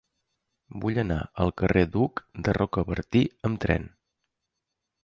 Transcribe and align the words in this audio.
Vull 0.85 0.97
anar 1.01 1.17
al 1.45 1.53
carrer 1.63 1.83
d'Hug 1.97 2.25
de 2.49 2.57
Rocabertí 2.61 3.23
amb 3.51 3.63
tren. 3.67 3.89